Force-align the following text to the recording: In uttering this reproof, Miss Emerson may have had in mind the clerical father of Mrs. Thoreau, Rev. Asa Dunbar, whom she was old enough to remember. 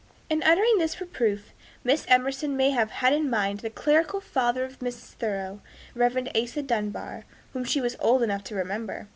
In 0.31 0.41
uttering 0.41 0.79
this 0.79 0.99
reproof, 0.99 1.51
Miss 1.83 2.05
Emerson 2.07 2.57
may 2.57 2.71
have 2.71 2.89
had 2.89 3.13
in 3.13 3.29
mind 3.29 3.59
the 3.59 3.69
clerical 3.69 4.19
father 4.19 4.65
of 4.65 4.79
Mrs. 4.79 5.13
Thoreau, 5.13 5.61
Rev. 5.93 6.27
Asa 6.35 6.63
Dunbar, 6.63 7.23
whom 7.53 7.63
she 7.63 7.81
was 7.81 7.95
old 7.99 8.23
enough 8.23 8.43
to 8.45 8.55
remember. 8.55 9.09